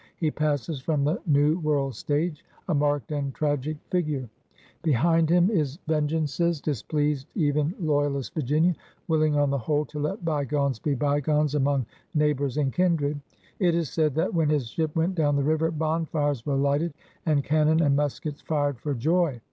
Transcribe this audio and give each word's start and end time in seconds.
He 0.17 0.31
passes 0.31 0.81
from 0.81 1.03
the 1.03 1.21
New 1.27 1.59
World 1.59 1.93
stage, 1.93 2.43
a 2.67 2.73
marked 2.73 3.11
and 3.11 3.31
tragic 3.35 3.77
figure. 3.91 4.27
Behind 4.81 5.29
him 5.29 5.47
his 5.49 5.77
190 5.85 5.85
PIONEERS 5.85 5.85
OP 5.85 5.93
THE 5.93 5.93
OLD 5.93 6.27
SOUTH 6.27 6.63
vengeances 6.63 6.63
displeased 6.63 7.27
even 7.35 7.75
loyalist 7.79 8.33
Virginia, 8.33 8.75
will 9.07 9.21
ing 9.21 9.35
on 9.35 9.51
the 9.51 9.59
whole 9.59 9.85
to 9.85 9.99
let 9.99 10.25
bygones 10.25 10.79
be 10.79 10.95
bygones 10.95 11.53
among 11.53 11.85
neighbors 12.15 12.57
and 12.57 12.73
kindred. 12.73 13.21
It 13.59 13.75
is 13.75 13.91
said 13.91 14.15
that, 14.15 14.33
when 14.33 14.49
his 14.49 14.69
ship 14.69 14.95
went 14.95 15.13
down 15.13 15.35
the 15.35 15.43
river, 15.43 15.69
bonfires 15.69 16.47
were 16.47 16.55
lighted 16.55 16.95
and 17.27 17.43
cannon 17.43 17.79
and 17.79 17.95
muskets 17.95 18.41
fired 18.41 18.79
for 18.79 18.95
joy. 18.95 19.39